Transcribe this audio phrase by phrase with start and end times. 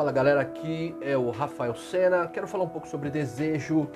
[0.00, 2.26] Fala galera, aqui é o Rafael Sena.
[2.26, 3.86] Quero falar um pouco sobre desejo,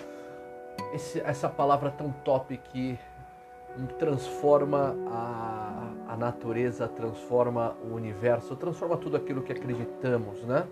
[0.92, 2.98] Esse, essa palavra tão top que
[3.98, 10.66] transforma a, a natureza, transforma o universo, transforma tudo aquilo que acreditamos, né?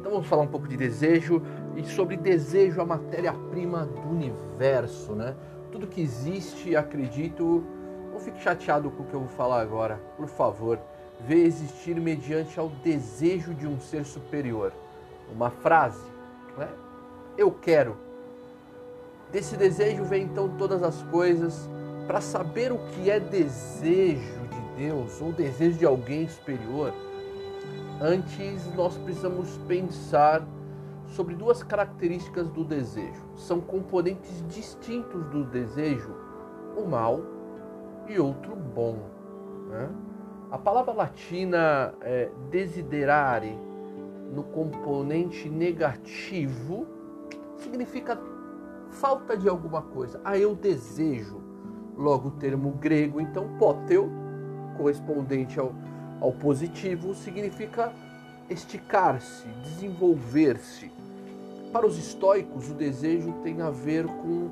[0.00, 1.42] Então vamos falar um pouco de desejo
[1.76, 5.36] e sobre desejo, a matéria-prima do universo, né?
[5.70, 7.62] Tudo que existe, acredito.
[8.10, 10.78] Não fique chateado com o que eu vou falar agora, por favor
[11.20, 14.72] vê existir mediante ao desejo de um ser superior.
[15.32, 16.04] Uma frase,
[16.56, 16.68] né?
[17.36, 17.96] eu quero.
[19.30, 21.68] Desse desejo vem então todas as coisas.
[22.06, 26.94] Para saber o que é desejo de Deus ou desejo de alguém superior,
[28.00, 30.42] antes nós precisamos pensar
[31.08, 33.22] sobre duas características do desejo.
[33.36, 36.14] São componentes distintos do desejo,
[36.76, 37.20] o mal
[38.08, 38.98] e outro bom.
[39.68, 39.90] Né?
[40.50, 43.54] A palavra latina é, desiderare,
[44.32, 46.86] no componente negativo,
[47.58, 48.18] significa
[48.92, 50.18] falta de alguma coisa.
[50.24, 51.42] Ah, eu desejo.
[51.94, 54.08] Logo, o termo grego, então, poteu,
[54.78, 55.74] correspondente ao,
[56.18, 57.92] ao positivo, significa
[58.48, 60.90] esticar-se, desenvolver-se.
[61.70, 64.48] Para os estoicos, o desejo tem a ver com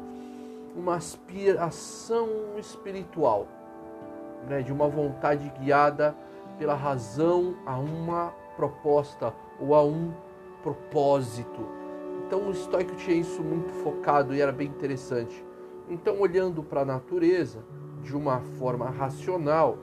[0.76, 3.48] uma aspiração espiritual
[4.48, 6.16] né, de uma vontade guiada
[6.58, 10.12] pela razão a uma proposta ou a um
[10.62, 11.66] propósito.
[12.26, 15.44] Então o estoico tinha isso muito focado e era bem interessante.
[15.88, 17.64] Então, olhando para a natureza
[18.02, 19.78] de uma forma racional,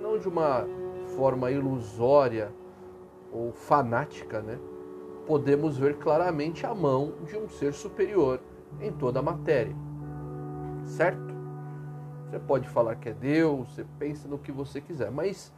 [0.00, 0.66] não de uma
[1.16, 2.52] forma ilusória
[3.30, 4.58] ou fanática, né?
[5.26, 8.40] podemos ver claramente a mão de um ser superior
[8.80, 9.74] em toda a matéria.
[10.84, 11.25] Certo?
[12.36, 15.50] Você pode falar que é Deus, você pensa no que você quiser, mas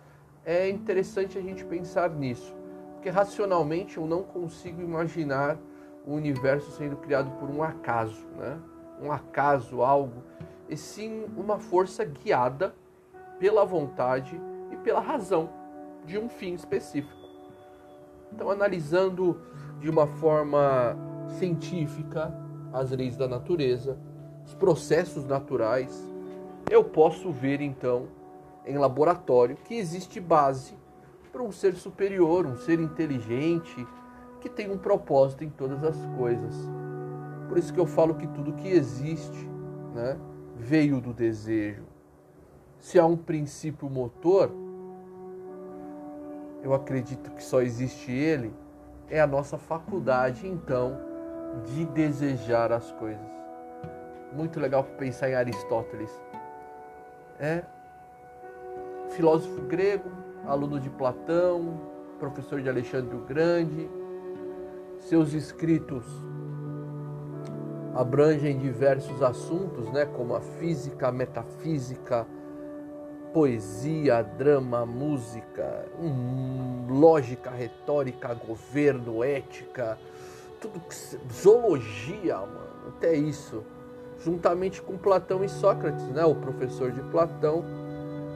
[0.44, 2.54] é interessante a gente pensar nisso,
[2.92, 5.58] porque racionalmente eu não consigo imaginar
[6.06, 8.60] o universo sendo criado por um acaso, né?
[9.02, 10.22] Um acaso, algo,
[10.68, 12.72] e sim uma força guiada
[13.40, 14.40] pela vontade
[14.70, 15.50] e pela razão
[16.06, 17.18] de um fim específico.
[18.32, 19.40] Então, analisando
[19.80, 20.96] de uma forma
[21.40, 22.32] científica
[22.72, 23.98] as leis da natureza,
[24.46, 26.16] os processos naturais,
[26.70, 28.08] eu posso ver então
[28.66, 30.74] em laboratório que existe base
[31.32, 33.86] para um ser superior, um ser inteligente,
[34.40, 36.54] que tem um propósito em todas as coisas.
[37.48, 39.48] Por isso que eu falo que tudo que existe
[39.94, 40.18] né,
[40.54, 41.84] veio do desejo.
[42.78, 44.50] Se há um princípio motor,
[46.62, 48.52] eu acredito que só existe ele,
[49.08, 50.98] é a nossa faculdade então
[51.64, 53.26] de desejar as coisas.
[54.32, 56.10] Muito legal pensar em Aristóteles
[57.38, 57.62] é
[59.10, 60.10] filósofo grego,
[60.46, 61.80] aluno de Platão,
[62.18, 63.88] professor de Alexandre o Grande.
[64.98, 66.04] Seus escritos
[67.94, 72.26] abrangem diversos assuntos, né, como a física, a metafísica,
[73.32, 79.98] poesia, drama, música, hum, lógica, retórica, governo, ética,
[80.60, 80.80] tudo
[81.32, 83.62] zoologia, mano, até isso
[84.20, 86.24] juntamente com Platão e Sócrates, né?
[86.24, 87.64] o professor de Platão,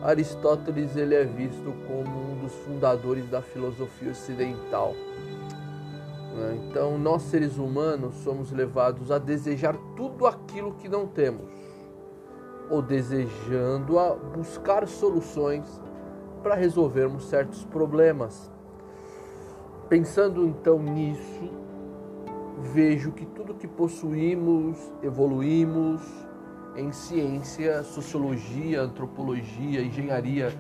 [0.03, 4.95] Aristóteles ele é visto como um dos fundadores da filosofia ocidental.
[6.35, 6.61] Né?
[6.67, 11.49] Então, nós seres humanos somos levados a desejar tudo aquilo que não temos,
[12.69, 15.81] ou desejando a buscar soluções
[16.43, 18.51] para resolvermos certos problemas.
[19.89, 21.62] Pensando então nisso,
[22.63, 26.01] vejo que tudo que possuímos, evoluímos
[26.77, 30.53] em ciência, sociologia, antropologia, engenharia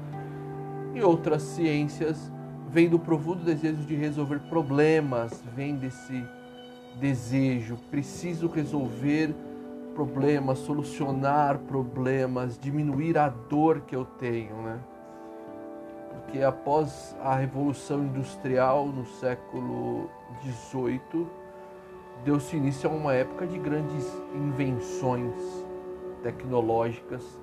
[0.94, 2.30] e outras ciências,
[2.68, 6.24] vem do profundo desejo de resolver problemas, vem desse
[6.98, 9.34] desejo, preciso resolver
[9.94, 14.78] problemas, solucionar problemas, diminuir a dor que eu tenho, né?
[16.10, 20.10] Porque após a Revolução Industrial no século
[20.42, 21.26] XVIII,
[22.24, 25.34] deu-se início a uma época de grandes invenções
[26.22, 27.40] tecnológicas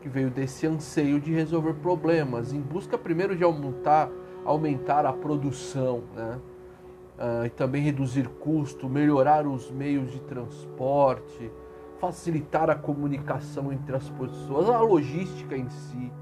[0.00, 4.10] que veio desse anseio de resolver problemas, em busca primeiro de aumentar,
[4.44, 6.38] aumentar a produção, né?
[7.18, 11.50] Uh, e também reduzir custo, melhorar os meios de transporte,
[11.98, 16.12] facilitar a comunicação entre as pessoas, a logística em si.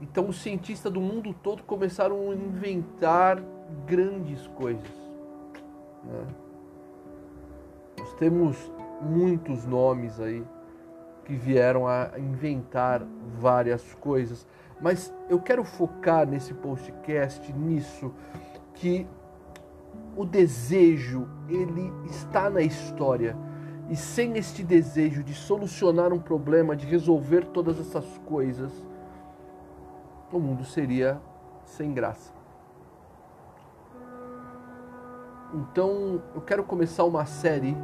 [0.00, 3.42] Então, os cientistas do mundo todo começaram a inventar
[3.86, 5.09] grandes coisas.
[6.04, 6.26] Né?
[7.98, 10.44] Nós temos muitos nomes aí
[11.24, 13.06] que vieram a inventar
[13.38, 14.46] várias coisas,
[14.80, 18.12] mas eu quero focar nesse podcast nisso
[18.74, 19.06] que
[20.16, 23.36] o desejo, ele está na história.
[23.88, 28.72] E sem este desejo de solucionar um problema, de resolver todas essas coisas,
[30.32, 31.20] o mundo seria
[31.64, 32.39] sem graça.
[35.52, 37.76] Então, eu quero começar uma série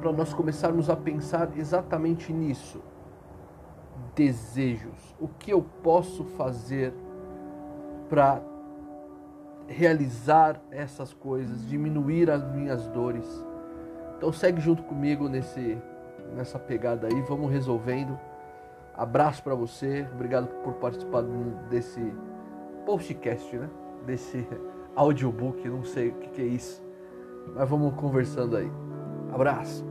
[0.00, 2.80] para nós começarmos a pensar exatamente nisso.
[4.14, 5.14] Desejos.
[5.20, 6.92] O que eu posso fazer
[8.08, 8.40] para
[9.68, 13.26] realizar essas coisas, diminuir as minhas dores.
[14.16, 15.78] Então segue junto comigo nesse
[16.34, 18.18] nessa pegada aí, vamos resolvendo.
[18.96, 21.22] Abraço para você, obrigado por participar
[21.68, 22.00] desse
[22.84, 23.68] podcast, né?
[24.04, 24.46] Desse
[24.96, 26.82] audiobook, não sei o que, que é isso,
[27.54, 28.70] mas vamos conversando aí.
[29.32, 29.84] Abraço.